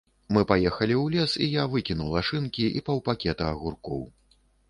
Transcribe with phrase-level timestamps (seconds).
[0.35, 4.01] Мы паехалі ў лес, і я выкінула шынкі і паўпакета агуркоў.